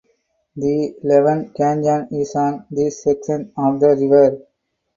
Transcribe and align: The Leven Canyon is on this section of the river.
The 0.55 0.95
Leven 1.03 1.51
Canyon 1.55 2.07
is 2.09 2.35
on 2.35 2.65
this 2.71 3.03
section 3.03 3.51
of 3.55 3.79
the 3.79 3.89
river. 3.89 4.47